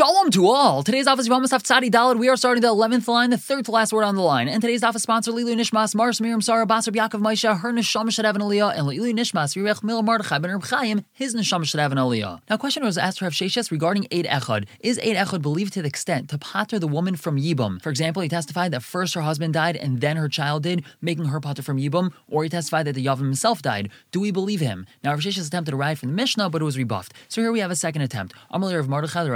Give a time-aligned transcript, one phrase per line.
[0.00, 0.82] Shalom to all.
[0.82, 2.18] Today's office of Almost Tzadi Dalad.
[2.18, 4.48] We are starting the 11th line, the third to last word on the line.
[4.48, 8.24] And today's office sponsor, Lilu Nishmas, Mars Miriam Sarah, Basar Yaakov Maisha, her Neshama should
[8.24, 11.92] have an aliyah, and Lilu Nishmas, Yirech Mil Mardechai Ben Chaim, his Neshama should have
[11.92, 12.40] an aliyah.
[12.48, 14.68] Now, a question was asked to Rav Sheshes regarding Eid Echad.
[14.80, 17.82] Is Eid Echad believed to the extent to pater the woman from Yibum?
[17.82, 21.26] For example, he testified that first her husband died and then her child did, making
[21.26, 23.90] her pater from Yibum, or he testified that the Yavam himself died.
[24.12, 24.86] Do we believe him?
[25.04, 27.12] Now, Rav Sheshes attempted to write from the Mishnah, but it was rebuffed.
[27.28, 28.34] So here we have a second attempt.
[28.50, 29.32] Amalei of Mardechai, the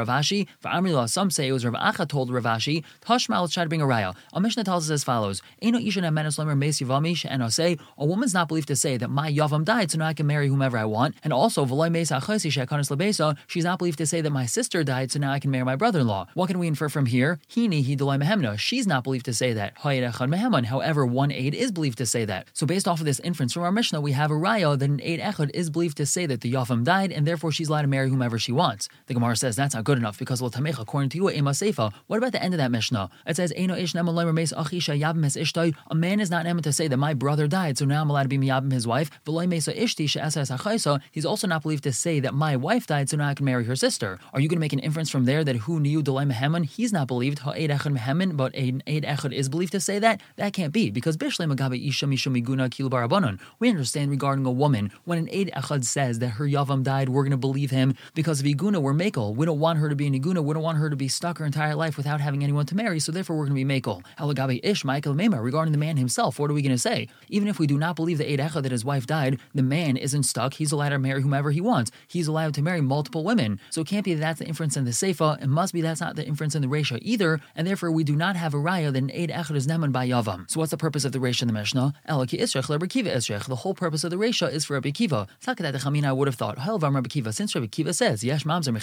[0.62, 3.54] Rav Ashi, for Amrila, some say it was Rav Acha told Rav Ashi, Tashma, let's
[3.54, 4.14] try to bring a raya.
[4.32, 8.04] A Mishnah tells us as follows: Eno isha menes lemer meis yavamish, and say a
[8.04, 10.78] woman's not believed to say that my yavam died, so now I can marry whomever
[10.78, 11.14] I want.
[11.22, 14.84] And also v'loy meis achasi shekanis lebesa, she's not believed to say that my sister
[14.84, 16.28] died, so now I can marry my brother-in-law.
[16.34, 17.38] What can we infer from here?
[17.50, 18.58] Hini he delay mehemna.
[18.58, 19.74] She's not believed to say that.
[19.78, 22.48] However, one aid is believed to say that.
[22.52, 25.00] So based off of this inference from our Mishnah, we have a raya that an
[25.02, 27.88] aid echad is believed to say that the yavam died, and therefore she's allowed to
[27.88, 28.88] marry whomever she wants.
[29.06, 31.92] The Gemara says that's not good enough because according to you, ema seifa.
[32.06, 33.10] What about the end of that Mishnah?
[33.26, 33.52] It says.
[33.56, 38.24] A man is not able to say that my brother died, so now I'm allowed
[38.24, 39.10] to be miyabim his wife.
[39.26, 43.44] ishti He's also not believed to say that my wife died, so now I can
[43.44, 44.18] marry her sister.
[44.32, 46.64] Are you going to make an inference from there that who knew delay meheman?
[46.64, 50.20] He's not believed but aid echad is believed to say that.
[50.36, 53.40] That can't be because bishle magabe isha mishum iguna kilu barabanon.
[53.58, 57.22] We understand regarding a woman when an aid echad says that her yavam died, we're
[57.22, 58.80] going to believe him because of iguna.
[58.80, 59.34] We're makel.
[59.34, 60.33] We don't want her to be an iguna.
[60.34, 63.00] Don't want her to be stuck her entire life without having anyone to marry.
[63.00, 64.02] So therefore, we're going to be makel.
[64.18, 66.38] Halagabi ish Michael Mema regarding the man himself.
[66.38, 67.08] What are we going to say?
[67.28, 69.96] Even if we do not believe the aid echad that his wife died, the man
[69.96, 70.54] isn't stuck.
[70.54, 71.90] He's allowed to marry whomever he wants.
[72.06, 73.60] He's allowed to marry multiple women.
[73.70, 75.42] So it can't be that that's the inference in the Seifa.
[75.42, 77.40] It must be that's not the inference in the Resha either.
[77.56, 80.50] And therefore, we do not have a raya that an echad is neman by yavam.
[80.50, 81.94] So what's the purpose of the Resha in the Mishnah?
[82.08, 83.44] Elaki isrech Kiva isrech.
[83.46, 85.26] The whole purpose of the Resha is for Rabbi Kiva.
[85.46, 88.74] I would have thought, Rabbi Kiva, since Rabbi Kiva says, Yesh mamzer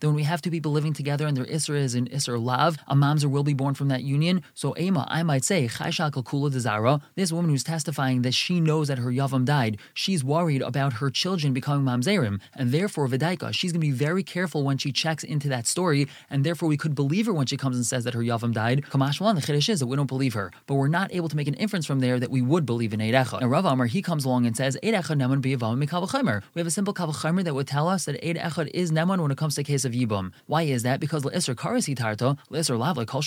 [0.00, 2.76] then when we have two people living together and their isra is an isra lav,
[2.88, 4.42] a mamzer will be born from that union.
[4.52, 9.12] So Ema, I might say, Dezara, this woman who's testifying that she knows that her
[9.12, 13.86] yavam died, she's worried about her children becoming mamzerim, and therefore Vidaika, she's going to
[13.86, 17.32] be very careful when she checks into that story, and therefore we could believe her
[17.32, 18.82] when she comes and says that her yavam died.
[18.90, 21.46] Kamashwan, the chiddush is that we don't believe her, but we're not able to make
[21.46, 23.40] an inference from there that we would believe in Eidecha.
[23.40, 26.42] Now Rav Amar, he comes along and says, Eidecha neman biyavam mikavachimer.
[26.54, 28.36] We have a simple kavachimer that would tell us that Eid
[28.74, 30.32] is neman when it comes to the case of Yibum.
[30.46, 31.00] Why is that?
[31.00, 33.22] Because Isser Kares Hitarto, Isser Lavle Kol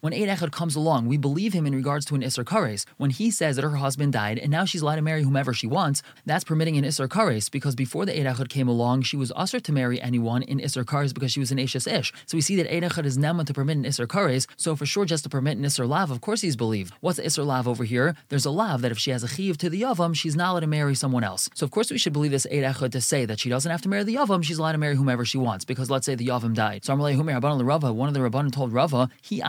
[0.00, 2.84] when Eid Echad comes along, we believe him in regards to an Isser Kares.
[2.96, 5.66] When he says that her husband died and now she's allowed to marry whomever she
[5.66, 9.32] wants, that's permitting an Isser Kares because before the Eid Echad came along, she was
[9.34, 12.12] usher to marry anyone in Isser Kares because she was an Ashes Ish.
[12.26, 14.86] So we see that Eid Echad is Neman to permit an Isser Kares, so for
[14.86, 16.94] sure just to permit an Isser Lav, of course he's believed.
[17.00, 18.14] What's Isser Lav over here?
[18.28, 20.60] There's a Lav that if she has a Chiv to the Yavam, she's not allowed
[20.60, 21.48] to marry someone else.
[21.54, 23.82] So of course we should believe this Eid Echad to say that she doesn't have
[23.82, 26.26] to marry the Yavam, she's allowed to marry whomever she wants because let's say the
[26.26, 26.84] Yavam died.
[26.88, 29.42] One of the Rabbanon told Rava, he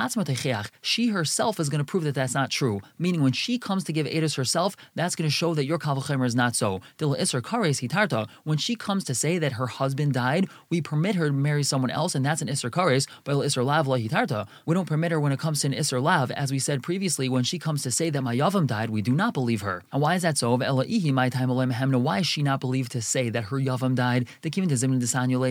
[0.82, 2.82] she herself is going to prove that that's not true.
[2.98, 6.26] Meaning when she comes to give Edis herself, that's going to show that your Kavachimer
[6.26, 6.82] is not so.
[8.44, 11.92] When she comes to say that her husband died, we permit her to marry someone
[11.92, 14.48] else, and that's an Isser Kares, but Isser Lav Hitarta.
[14.66, 17.30] We don't permit her when it comes to an Isser Lav, as we said previously,
[17.30, 19.84] when she comes to say that my Yavam died, we do not believe her.
[19.92, 20.58] And why is that so?
[20.58, 24.28] Why is she not believed to say that her Yavam died?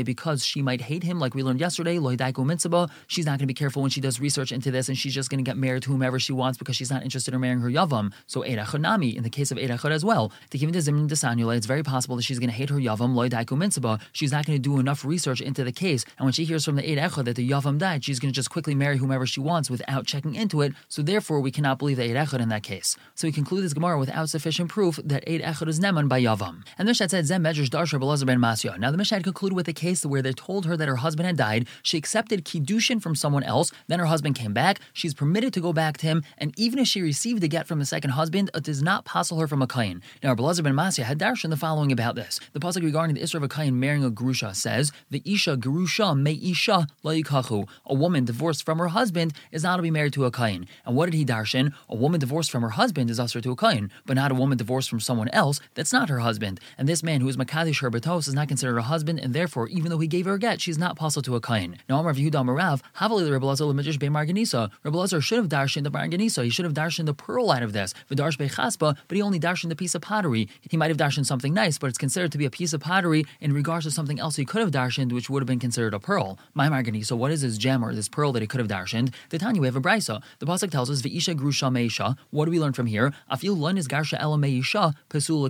[0.04, 3.82] Because she might hate him, like we learned yesterday, she's not going to be careful
[3.82, 6.18] when she does research into this, and she's just going to get married to whomever
[6.18, 8.12] she wants because she's not interested in marrying her yavam.
[8.26, 11.08] So Eid Echad in the case of Eid Echad as well, to give the Zimrin
[11.08, 14.46] Desanule, it's very possible that she's going to hate her yavam loy daiku She's not
[14.46, 17.24] going to do enough research into the case, and when she hears from the Echad
[17.24, 20.34] that the yavam died, she's going to just quickly marry whomever she wants without checking
[20.34, 20.72] into it.
[20.88, 22.96] So therefore, we cannot believe the Eid Echad in that case.
[23.14, 26.62] So we conclude this Gemara without sufficient proof that Eid Echad is neman by yavam.
[26.76, 28.78] And the Mishnah said Zem Darsha Belazar ben Masya.
[28.78, 31.36] Now the Mishnah concluded with a case where they told her that her husband had
[31.36, 31.57] died.
[31.82, 33.72] She accepted kiddushin from someone else.
[33.86, 34.80] Then her husband came back.
[34.92, 37.78] She's permitted to go back to him, and even if she received a get from
[37.78, 40.02] the second husband, it does not passel her from a kain.
[40.22, 42.40] Now, Abelazar ben Masya had darshan the following about this.
[42.52, 46.14] The pasuk regarding the Isra of a kain marrying a grusha says, "The isha grusha
[46.16, 50.24] me isha laikachu." A woman divorced from her husband is not to be married to
[50.24, 50.66] a kain.
[50.84, 51.72] And what did he darshan?
[51.88, 54.58] A woman divorced from her husband is usher to a kain, but not a woman
[54.58, 56.60] divorced from someone else that's not her husband.
[56.76, 59.68] And this man who is makadish her betos is not considered a husband, and therefore,
[59.68, 61.47] even though he gave her a get, she's not passel to a kain.
[61.48, 64.70] Now, Amar Yehuda Marav, Havali the Rebbe Lazar Lemidrash Be Marganisa.
[64.84, 66.44] Rebbelazar should have darshan the Marganisa.
[66.44, 67.94] He should have darshan the pearl out of this.
[68.10, 70.46] V'darsh Bechaspa, but he only darshan the piece of pottery.
[70.60, 73.24] He might have darshan something nice, but it's considered to be a piece of pottery
[73.40, 75.98] in regards to something else he could have darshaned, which would have been considered a
[75.98, 76.38] pearl.
[76.52, 79.14] My Marganisa, what is this gem or this pearl that he could have darshaned?
[79.30, 80.22] The Tanya, we have a brisa.
[80.40, 82.18] The pasuk tells us V'isha grusha meisha.
[82.30, 83.14] What do we learn from here?
[83.32, 84.18] Afil lun is garsha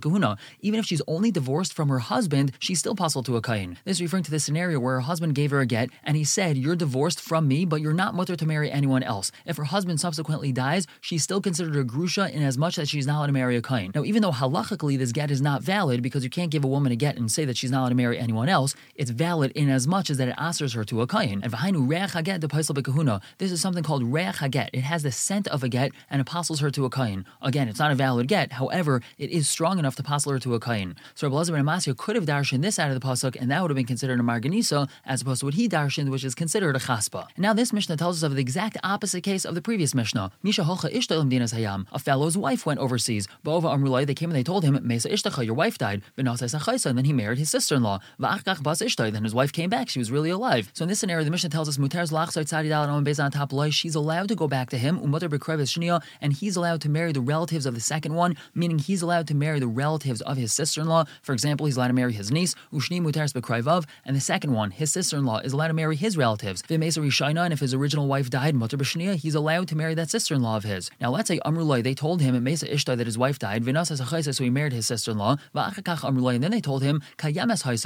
[0.01, 0.37] kahuna.
[0.61, 3.79] Even if she's only divorced from her husband, she's still possible to a kain.
[3.85, 6.25] This is referring to the scenario where her husband gave her a get and he
[6.25, 9.31] said, You're divorced from me, but you're not mutter to marry anyone else.
[9.47, 13.07] If her husband subsequently dies, she's still considered a grusha in as much that she's
[13.07, 13.93] not allowed to marry a kain.
[13.95, 16.93] Now, even though halachically this get is not valid because you can't give a woman
[16.93, 19.69] a get and say that she's not allowed to marry anyone else, it's valid in
[19.69, 21.41] as much as that it asers her to a kain.
[21.43, 23.21] And v'hainu reach haget de.
[23.39, 24.71] This is something called reach haget.
[24.73, 27.25] It has the scent of a get and apostles her to a kain.
[27.43, 28.53] Again, it's not a valid get.
[28.53, 30.97] However, it is strong enough to apostle her to a kain.
[31.15, 33.63] So Rabbi Elazar ben Amasya could have darshan this out of the pasuk, and that
[33.63, 35.69] would have been considered a marganisa, as opposed to what he
[36.11, 37.27] which is considered a chaspa.
[37.37, 40.31] And now this Mishnah tells us of the exact opposite case of the previous Mishnah.
[40.43, 41.87] Misha hocha ishtalim dinas hayam.
[41.93, 43.29] A fellow's wife went overseas.
[43.43, 46.03] Bova amrulai, they came and they told him, Mesa ishtacha, your wife died.
[46.17, 48.01] And then he married his sister-in-law.
[48.19, 49.13] bas ishtai.
[49.13, 49.89] Then his wife came back.
[49.89, 50.71] She was really alive.
[50.75, 53.53] So in this scenario, the Mishnah tells us mutar's lachsai tzadi dalat based on top
[53.53, 53.71] loy.
[53.71, 54.99] She's allowed to go back to him.
[54.99, 59.03] Umatar shnia, and he's allowed to marry the relatives of the second one, meaning he's
[59.03, 61.05] allowed to marry the relatives of his sister-in-law.
[61.23, 62.55] For example, he's allowed to marry his niece.
[62.73, 66.63] Ushni mutar's bekrayvav, and the second one, his sister-in-law, is allowed to marry his relatives.
[66.63, 70.57] V'mesa rishaina, and if his original wife died, b'shnia, he's allowed to marry that sister-in-law
[70.57, 70.91] of his.
[71.01, 73.65] Now let's say amrulay, they told him Mesa ishtai that his wife died.
[73.65, 75.37] V'nasa so he married his sister-in-law.
[75.55, 77.03] V'achakach amrulay, and then they told him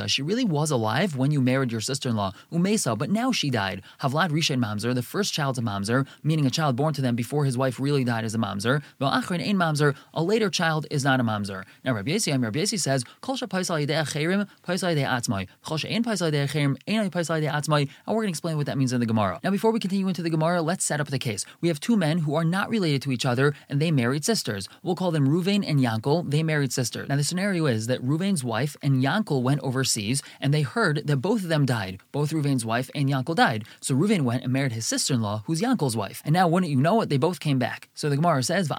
[0.07, 2.33] she really was alive when you married your sister-in-law.
[2.53, 3.83] Umesa, but now she died.
[4.01, 7.45] Havlad rishain mamzer, the first child's a mamzer, meaning a child born to them before
[7.45, 8.83] his wife really died is a mamzer.
[9.01, 11.65] V'achrin ein mamzer, a later child is not a mamzer.
[11.85, 15.49] Now Rabbi Yesi, Rabbi Yesi says, kol paisal yidei acherim, paisal atzmai.
[15.65, 17.72] Paisal paisal atzmai.
[17.81, 19.41] And we're going to explain what that means in the Gemara.
[19.43, 21.45] Now before we continue into the Gemara, let's set up the case.
[21.61, 24.69] We have two men who are not related to each other and they married sisters.
[24.83, 26.31] We'll call them Ruvain and Yankel.
[26.31, 27.09] They married sisters.
[27.09, 31.17] Now the scenario is that Ruvain's wife and Yankel went overseas and they heard that
[31.17, 32.01] both of them died.
[32.13, 33.65] Both Ruvain's wife and Yankel died.
[33.81, 36.23] So Ruvain went and married his sister-in-law, who's Yankel's wife.
[36.25, 37.89] And now, wouldn't you know it, they both came back.
[37.95, 38.71] So the Gemara says,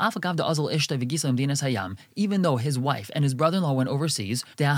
[2.16, 4.78] even though his wife and his brother-in-law went overseas, that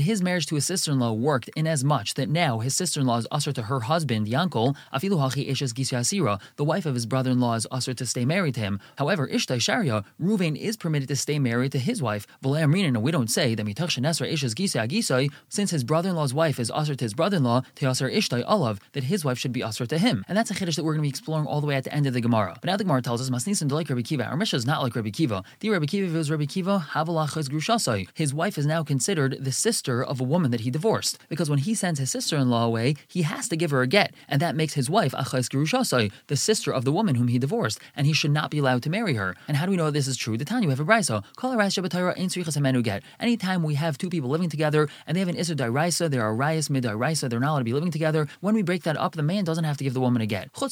[0.00, 3.52] his marriage to his sister-in-law worked in as much that now his sister-in-law is usher
[3.52, 7.94] to her husband, Yankel, afilu hachi ishes gisyasira, the wife of his brother-in-law is usher
[7.94, 8.78] to stay married to him.
[8.98, 12.26] However, Ishtai Sharia, Ruvain is permitted to stay married to his wife.
[12.44, 18.44] And we don't say that since his brother-in-law's wife is usher to his brother-in-law, Ishtai
[18.46, 20.24] Olav, that his wife should be usher to him.
[20.28, 21.94] And that's a chiddush that we're going to be exploring all the way at the
[21.94, 22.56] end of the Gemara.
[22.60, 24.26] But now the Gemara tells us, Masnisan like Rabbi Kiva.
[24.26, 25.42] Our Mishnah is not like Rabbi Kiva.
[25.60, 28.08] The Rabbi Kiva, was Rabbi Kiva, Havalachas Grushasai.
[28.14, 30.91] His wife is now considered the sister of a woman that he divorced.
[31.28, 34.14] Because when he sends his sister-in-law away, he has to give her a get.
[34.28, 37.78] And that makes his wife, Achas Grushasai, the sister of the woman whom he divorced.
[37.96, 39.34] And he should not be allowed to marry her.
[39.48, 40.36] And how do we know this is true?
[40.36, 41.24] The Tanya, have a brisa.
[41.36, 43.02] Kol get.
[43.20, 46.34] Anytime we have two people living together and they have an Isser Dairaisa, there are
[46.34, 48.28] Rayas Mid they're not allowed to be living together.
[48.40, 50.50] When we break that up, the man doesn't have to give the woman a get.
[50.60, 50.68] Al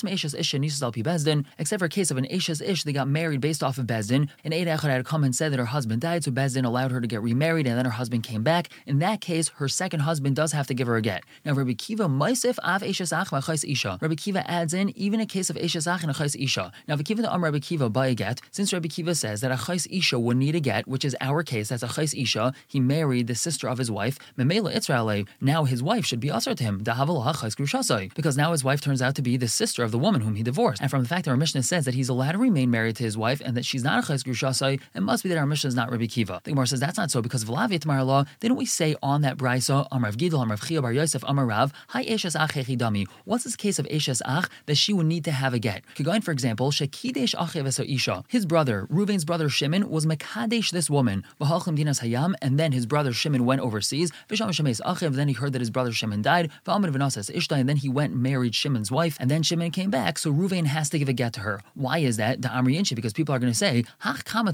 [1.59, 4.29] except for a case of an Ishas Ish, they got married based off of Bezdin.
[4.45, 7.01] An Eid Echad had come and said that her husband died, so Bezdin allowed her
[7.01, 8.69] to get remarried, and then her husband came back.
[8.87, 11.25] In that case, her second husband does have to give her a get.
[11.45, 13.99] Now, Rabbi Kiva Av Ishas Ach Isha.
[14.01, 16.73] Rabbi Kiva adds in even a case of Ishas Ach and Achais Isha.
[16.87, 19.51] Now, if Kiva the Am Rabbi Kiva by a get, since Rabbi Kiva says that
[19.51, 23.27] Achais Isha would need a get, which is our case, that's Achais Isha, he married
[23.27, 26.83] the sister of his wife, Memela Itzra'ale, now his wife should be usher to him,
[26.83, 29.99] Dahavalah Chais Grushasai, because now his wife turns out to be the sister of the
[29.99, 30.81] woman whom he divorced.
[30.81, 33.05] And from the fact that our Mishnah says that he's allowed to remain married to
[33.05, 35.69] his wife and that she's not a Chais Grushasai, it must be that our Mishnah
[35.69, 36.41] is not Rabbi Kiva.
[36.45, 39.87] The Gemara says that's not so because V'lavi law, didn't we say on that Brisa,
[39.91, 43.07] Amrav Gidel, Amrav Chiya Bar Yosef, Amarav, Hi Eshes Ach Dami.
[43.25, 45.83] What's this case of Eshes Ach that she would need to have a get?
[45.97, 48.25] Kigoin, for example, Shekidesh Achev Isha.
[48.29, 52.87] His brother, Ruvain's brother Shimon, was Makadesh this woman, V'halchim Dinas Hayam, and then his
[52.87, 54.13] brother Shimon went overseas.
[54.29, 56.51] V'sham Shemes Achev, then he heard that his brother Shimon died.
[56.65, 59.91] V'amid V'nasas Ishta, and then he went and married Shimon's wife, and then Shimon came
[59.91, 61.61] back, so Ruvain has to give a get to her.
[61.75, 62.43] Why is that?
[62.43, 64.53] The Amri Inchi, because people are going to say, Hach Kama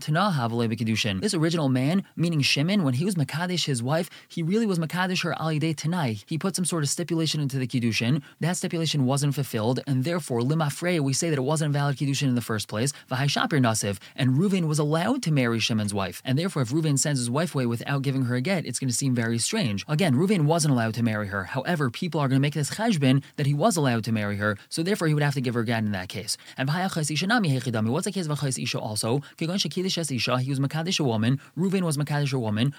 [1.20, 5.25] This original man, meaning Shimon, when he was Makadesh his wife, he really was Makadesh
[5.26, 6.18] her Alidei Tanai.
[6.26, 8.22] He put some sort of stipulation into the Kiddushin.
[8.40, 12.34] That stipulation wasn't fulfilled, and therefore, Limafreya, we say that it wasn't valid Kiddushin in
[12.34, 12.92] the first place.
[13.10, 16.22] Vahai Shapir Nasiv, and Ruvain was allowed to marry Shimon's wife.
[16.24, 18.88] And therefore, if Ruvain sends his wife away without giving her a get, it's going
[18.88, 19.84] to seem very strange.
[19.88, 21.44] Again, Ruvain wasn't allowed to marry her.
[21.44, 24.56] However, people are going to make this cheshbin that he was allowed to marry her,
[24.68, 26.36] so therefore he would have to give her a get in that case.
[26.56, 29.20] And what's the case of a chais isha also?
[29.36, 32.72] He was Makadish a woman, Ruvain was Makadish a woman,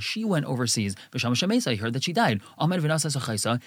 [0.00, 0.94] she went overseas.
[1.48, 2.40] He heard that she died.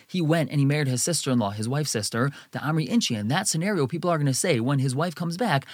[0.07, 3.15] He went and he married his sister in law, his wife's sister, the Amri Inchi.
[3.15, 5.65] In that scenario, people are going to say, when his wife comes back,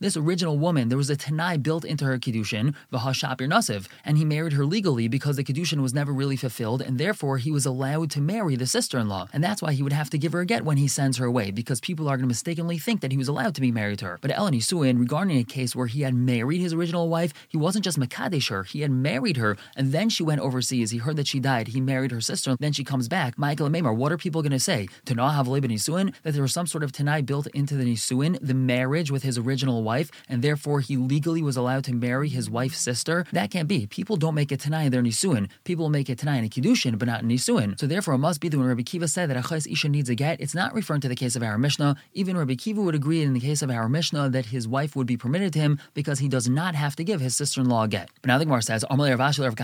[0.00, 4.52] this original woman, there was a Tanai built into her Kiddushin, Nasiv, and he married
[4.54, 8.20] her legally because the Kiddushin was never really fulfilled, and therefore he was allowed to
[8.20, 9.28] marry the sister in law.
[9.32, 11.26] And that's why he would have to give her a get when he sends her
[11.26, 13.98] away, because people are going to mistakenly think that he was allowed to be married
[14.00, 14.18] to her.
[14.20, 17.84] But Eleni Suin, regarding a case where he had married his original wife, he wasn't
[17.84, 20.92] just Makadesh her, he had married her, and then she went overseas.
[20.92, 21.66] He heard that she died.
[21.66, 22.56] He married her sister.
[22.60, 23.36] Then she comes back.
[23.36, 24.86] Michael and Maimar, what are people going to say?
[25.06, 26.14] To not have Nisuin?
[26.22, 29.36] That there was some sort of Tanai built into the Nisuin, the marriage with his
[29.38, 33.26] original wife, and therefore he legally was allowed to marry his wife's sister?
[33.32, 33.88] That can't be.
[33.88, 35.50] People don't make it Tanai in their Nisuin.
[35.64, 37.76] People make it Tanai in a Kiddushin, but not in Nisuin.
[37.80, 40.14] So therefore, it must be that when Rabbi Kiva said that Achais Isha needs a
[40.14, 41.96] get, it's not referring to the case of our Mishnah.
[42.12, 45.08] Even Rabbi Kiva would agree in the case of our Mishnah that his wife would
[45.08, 48.10] be permitted to him because he does not have to give his sister-in-law a get.
[48.20, 48.84] But now the Gemara says,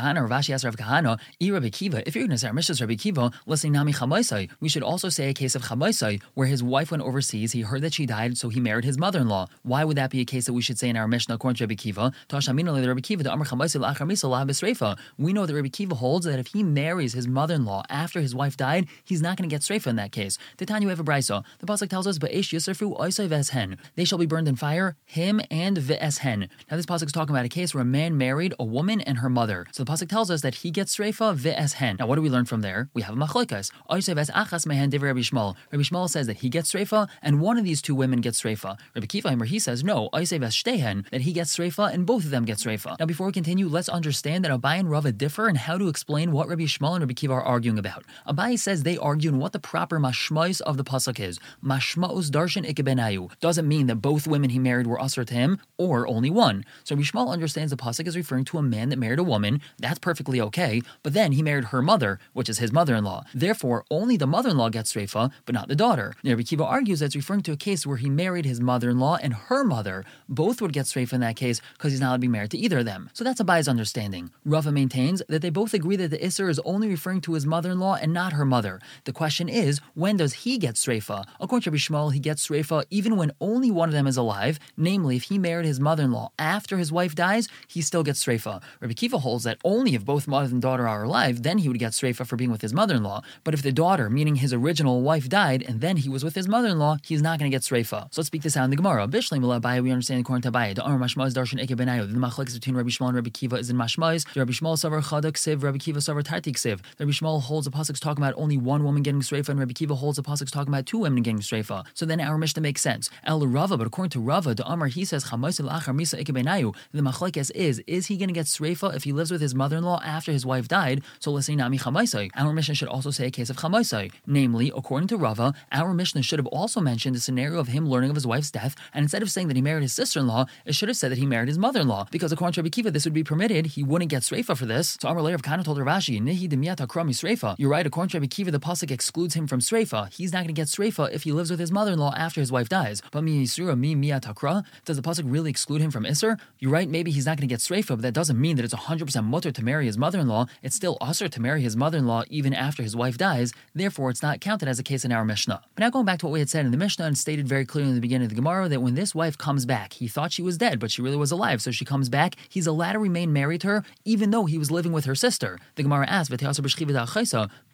[0.09, 2.73] Kahana, Ashi asked Rav Kahana, E Rabbi Kiva, if you're going to say our Mishnah
[2.73, 6.47] is Rabbi Kiva, listening Nami Chamaisai, we should also say a case of Chamaisai, where
[6.47, 9.47] his wife went overseas, he heard that she died, so he married his mother-in-law.
[9.63, 11.65] Why would that be a case that we should say in our Mishnah according to
[11.65, 12.13] Rabbi Kiva?
[12.33, 17.13] Rabbi Kiva, the Amr Chamaisai We know that Rabbi Kiva holds that if he marries
[17.13, 20.39] his mother-in-law after his wife died, he's not going to get Sreifa in that case.
[20.57, 21.45] The Tanya have a brisa.
[21.59, 25.41] The pasuk tells us, "Ba'esh yisrafu oisay veshen." They shall be burned in fire, him
[25.51, 26.49] and veshen.
[26.71, 29.19] Now this pasuk is talking about a case where a man married a woman and
[29.19, 29.67] her mother.
[29.73, 31.99] So the pasuk tells us that he gets Sreifa veshen.
[31.99, 32.89] Now what do we learn from there?
[32.95, 33.71] We have a machlokas.
[33.91, 35.57] Oisay ves achas mehen divrei Rabbi Yishmael.
[35.73, 38.77] Rabbi Yishmael says that he gets Sreifa and one of these two women gets Sreifa.
[38.95, 42.31] Rabbi Kiva he says no, oisay ves shtehen, that he gets Sreifa and both of
[42.31, 42.99] them get Sreifa.
[42.99, 46.33] Now before we continue, let's understand that Abai and Rava differ in how to explain
[46.33, 48.05] what Rabbi Yishmael and Rabbi Kiva are arguing about.
[48.27, 51.39] Abai says they argue in what the proper mashmais of the pasuk is.
[51.65, 56.07] Mashmaus darshan ikebenayu doesn't mean that both women he married were usher to him or
[56.07, 56.65] only one.
[56.85, 59.61] So Rabbi Yishmael understands the pasuk is referring to a man that married a woman.
[59.89, 60.83] That's perfectly okay.
[61.03, 63.25] But then he married her mother, which is his mother-in-law.
[63.35, 66.15] Therefore, only the mother-in-law gets reifa, but not the daughter.
[66.23, 69.33] Rabbi Kiva argues that it's referring to a case where he married his mother-in-law and
[69.33, 70.05] her mother.
[70.29, 72.59] Both would get reifa in that case because he's not allowed to be married to
[72.59, 73.09] either of them.
[73.15, 74.31] So that's a Abai's understanding.
[74.45, 77.95] Rava maintains that they both agree that the Isser is only referring to his mother-in-law
[78.03, 78.81] and not her mother.
[79.05, 81.25] The question is, when does he get Sreifa?
[81.41, 84.59] According to Rabbi Yishmael, he gets Sreifa even when only one of them is alive,
[84.77, 88.61] namely, if he married his mother-in-law after his wife dies, he still gets Sreifa.
[88.81, 91.79] Rabbi Kiva holds that only if both mother and daughter are alive, then he would
[91.79, 93.21] get Sreifa for being with his mother-in-law.
[93.45, 96.49] But if the daughter, meaning his original wife, died, and then he was with his
[96.49, 98.13] mother-in-law, he's not going to get Sreifa.
[98.13, 99.07] So let's speak this out in the Gemara.
[99.07, 99.43] Bishlim
[99.83, 102.89] we understand according to Abai, the Amr Mashmaz Darshan Eke Benayu, the machlekes between Rabbi
[102.89, 104.25] Yishmael and Rabbi Kiva is in Mashmaz.
[104.35, 106.81] Rabbi Yishmael Savar Chadak Siv, Rabbi Kiva Savar Tartik Siv.
[106.99, 109.95] Rabbi Yishmael holds the pasuk's talking about only one woman getting Sreifa, and Rabbi Kiva
[109.95, 111.85] holds the pasuk's talking about two women getting Sreifa.
[111.93, 113.11] So then our Mishnah makes sense.
[113.25, 118.07] El Rava, but according to Rava, the Amr, he says, Misa The machlekes is, is
[118.07, 121.03] he going to get Sreifa if he lives with his mother-in-law after his wife died?
[121.19, 122.31] So let's say Nami Chamaisai.
[122.35, 124.13] Our Mishnah should also say a case of Chamaisai.
[124.27, 128.11] Namely, according to Rava, our Mishnah should have also mentioned the scenario of him learning
[128.11, 130.89] of his wife's death, and instead of saying that he married his sister-in-law, it should
[130.89, 132.09] have said that he married his mother-in-law.
[132.11, 133.67] Because according to Rabbi Kiva, this would be permitted.
[133.67, 134.97] He wouldn't get Sreifa for this.
[135.01, 137.57] So Amar of Kana told Ravashi, Nihi demiyat akrami Sreifa.
[137.59, 140.13] You're right, according to Rabbi Kiva, the pasuk excludes him from Sreifa.
[140.13, 142.69] He's not going to get Sreifa if he lives with his mother-in-law after his wife
[142.69, 143.03] dies.
[143.11, 144.63] But mi Yisura mi miyat akra.
[144.85, 146.39] Does the pasuk really exclude him from Isser?
[146.59, 148.75] You're right, maybe he's not going to get Sreifa, but that doesn't mean that it's
[148.75, 150.47] 100% mutter to marry his mother-in-law.
[150.63, 153.53] It's still usher to marry his mother-in-law even after his wife dies.
[153.75, 155.63] Therefore, it's not counted as a case in our Mishnah.
[155.75, 157.65] But now going back to what we had said in the Mishnah and stated very
[157.65, 160.33] clearly in the beginning of the Gemara that when this wife comes back, he thought
[160.33, 161.63] she was dead, but she really was alive.
[161.63, 162.37] So she comes back.
[162.49, 165.59] He's allowed to remain married to her, even though he was living with her sister.
[165.75, 166.29] The Gemara asks,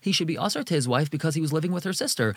[0.04, 2.36] he should be usher to his wife because he was living with her sister.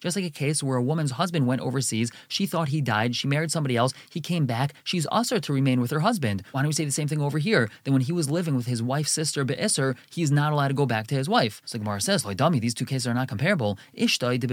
[0.00, 3.28] Just like a case where a woman's husband went overseas, she thought he died, she
[3.28, 6.42] married somebody else, he came back, she's usher to remain with her husband.
[6.52, 7.68] Why don't we say the same thing over here?
[7.84, 10.86] That when he was living with his wife's sister Be'isr, he's not allowed to go
[10.86, 11.60] back to his wife.
[11.66, 13.78] So Gemara says, dummy, these two cases are not comparable.
[13.96, 14.46] Ishtai de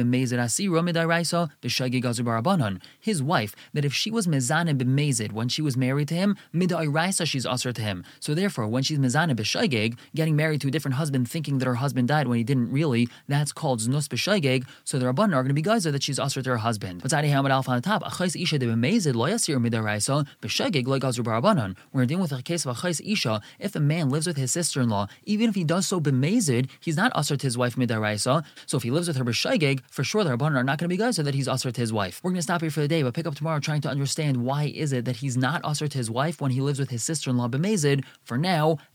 [3.00, 7.26] his wife, that if she was mezane b'mezid when she was married to him, midairaisa
[7.26, 8.04] she's usher to him.
[8.20, 12.10] So therefore, when she's mezane b'shaygeg, getting married to different husband, thinking that her husband
[12.10, 14.66] died when he didn't really, that's called znus b'shaygeg.
[14.84, 17.02] So the rabbanon are going to be geyser that she's usher to her husband.
[17.02, 20.86] But Zadi Hamad Alpha on the top, achais isha de b'mezid lo yasir midairaisa b'shaygeg
[20.88, 21.78] lo gazru barabanan.
[21.94, 23.42] We're dealing with a case of achais isha.
[23.60, 27.12] If a man lives with his sister-in-law, even if he does so b'mezid, he's not
[27.16, 28.44] usher to his wife midaraisa.
[28.66, 30.96] So if he lives with her b'shaygeg, for sure the rabbanon are not going to
[30.96, 32.20] be geyser that he's usher to his wife.
[32.24, 34.38] We're going to stop here for the day, but pick up tomorrow trying to understand
[34.38, 37.04] why is it that he's not usher to his wife when he lives with his
[37.04, 38.04] sister-in-law b'mezid.
[38.24, 38.78] For now,